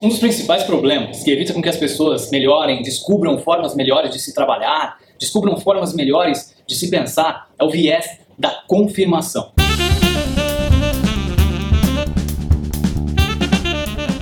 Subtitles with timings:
[0.00, 4.20] Um dos principais problemas que evita com que as pessoas melhorem, descubram formas melhores de
[4.20, 9.50] se trabalhar, descubram formas melhores de se pensar, é o viés da confirmação.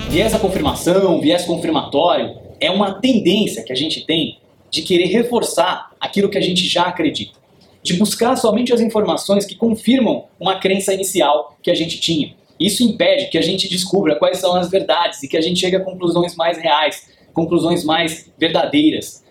[0.09, 4.39] Viés da confirmação, viés confirmatório, é uma tendência que a gente tem
[4.71, 7.37] de querer reforçar aquilo que a gente já acredita,
[7.83, 12.35] de buscar somente as informações que confirmam uma crença inicial que a gente tinha.
[12.59, 15.75] Isso impede que a gente descubra quais são as verdades e que a gente chegue
[15.75, 19.23] a conclusões mais reais, conclusões mais verdadeiras.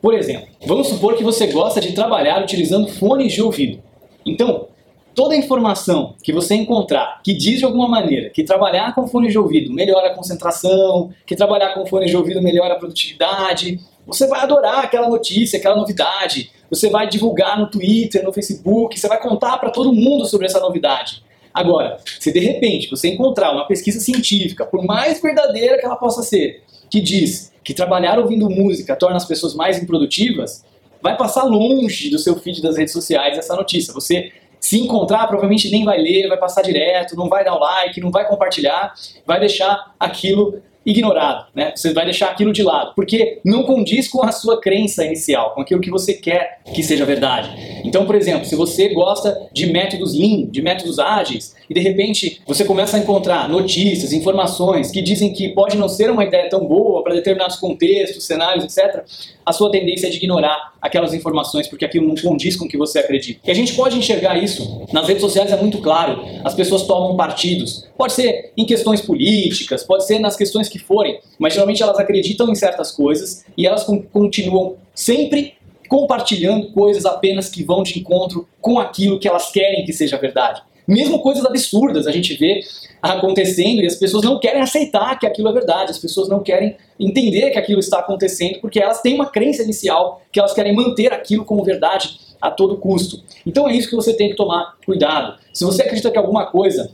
[0.00, 3.82] Por exemplo, vamos supor que você gosta de trabalhar utilizando fones de ouvido.
[4.24, 4.68] Então,
[5.14, 9.38] toda informação que você encontrar que diz de alguma maneira que trabalhar com fones de
[9.38, 14.40] ouvido melhora a concentração, que trabalhar com fones de ouvido melhora a produtividade, você vai
[14.40, 16.50] adorar aquela notícia, aquela novidade.
[16.70, 20.60] Você vai divulgar no Twitter, no Facebook, você vai contar para todo mundo sobre essa
[20.60, 21.22] novidade.
[21.58, 26.22] Agora, se de repente você encontrar uma pesquisa científica, por mais verdadeira que ela possa
[26.22, 30.64] ser, que diz que trabalhar ouvindo música torna as pessoas mais improdutivas,
[31.02, 33.92] vai passar longe do seu feed das redes sociais essa notícia.
[33.92, 38.00] Você se encontrar, provavelmente nem vai ler, vai passar direto, não vai dar o like,
[38.00, 38.94] não vai compartilhar,
[39.26, 41.72] vai deixar aquilo ignorado, né?
[41.74, 45.60] Você vai deixar aquilo de lado, porque não condiz com a sua crença inicial, com
[45.60, 47.50] aquilo que você quer que seja verdade.
[47.84, 52.40] Então, por exemplo, se você gosta de métodos lean, de métodos ágeis, e de repente
[52.46, 56.66] você começa a encontrar notícias, informações que dizem que pode não ser uma ideia tão
[56.66, 59.04] boa para determinados contextos, cenários, etc.,
[59.48, 62.76] a sua tendência é de ignorar aquelas informações porque aquilo não condiz com o que
[62.76, 63.40] você acredita.
[63.46, 66.22] E a gente pode enxergar isso nas redes sociais, é muito claro.
[66.44, 67.88] As pessoas tomam partidos.
[67.96, 72.50] Pode ser em questões políticas, pode ser nas questões que forem, mas geralmente elas acreditam
[72.50, 75.54] em certas coisas e elas continuam sempre
[75.88, 80.60] compartilhando coisas apenas que vão de encontro com aquilo que elas querem que seja verdade.
[80.86, 82.60] Mesmo coisas absurdas a gente vê
[83.00, 86.76] acontecendo e as pessoas não querem aceitar que aquilo é verdade, as pessoas não querem
[86.98, 91.12] entender que aquilo está acontecendo porque elas têm uma crença inicial que elas querem manter
[91.12, 93.22] aquilo como verdade a todo custo.
[93.46, 95.38] Então é isso que você tem que tomar cuidado.
[95.52, 96.90] Se você acredita que alguma coisa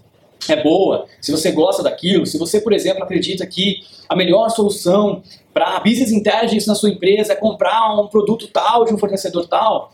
[0.49, 5.23] é boa, se você gosta daquilo, se você, por exemplo, acredita que a melhor solução
[5.53, 9.93] para business intelligence na sua empresa é comprar um produto tal de um fornecedor tal,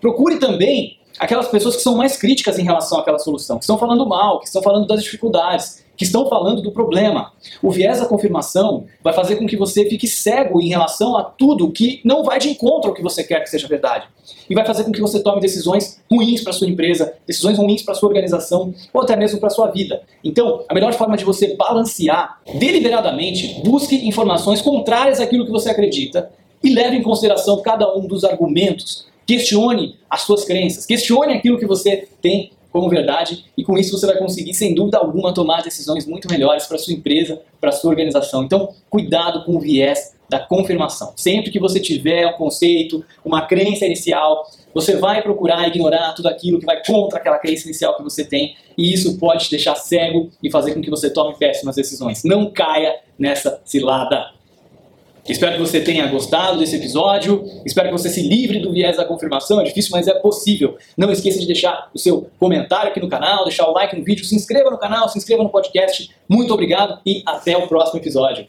[0.00, 4.06] procure também aquelas pessoas que são mais críticas em relação àquela solução, que estão falando
[4.06, 7.30] mal, que estão falando das dificuldades, que estão falando do problema.
[7.62, 11.70] O viés da confirmação vai fazer com que você fique cego em relação a tudo
[11.70, 14.06] que não vai de encontro ao que você quer que seja verdade.
[14.48, 17.94] E vai fazer com que você tome decisões ruins para sua empresa, decisões ruins para
[17.94, 20.00] sua organização ou até mesmo para sua vida.
[20.24, 26.30] Então, a melhor forma de você balancear deliberadamente, busque informações contrárias àquilo que você acredita
[26.64, 31.64] e leve em consideração cada um dos argumentos Questione as suas crenças, questione aquilo que
[31.64, 36.04] você tem como verdade e com isso você vai conseguir, sem dúvida alguma, tomar decisões
[36.04, 38.42] muito melhores para sua empresa, para sua organização.
[38.42, 41.12] Então, cuidado com o viés da confirmação.
[41.14, 46.58] Sempre que você tiver um conceito, uma crença inicial, você vai procurar ignorar tudo aquilo
[46.58, 50.28] que vai contra aquela crença inicial que você tem, e isso pode te deixar cego
[50.42, 52.24] e fazer com que você tome péssimas decisões.
[52.24, 54.39] Não caia nessa cilada.
[55.28, 57.44] Espero que você tenha gostado desse episódio.
[57.64, 59.60] Espero que você se livre do viés da confirmação.
[59.60, 60.76] É difícil, mas é possível.
[60.96, 64.24] Não esqueça de deixar o seu comentário aqui no canal, deixar o like no vídeo,
[64.24, 66.10] se inscreva no canal, se inscreva no podcast.
[66.28, 68.46] Muito obrigado e até o próximo episódio.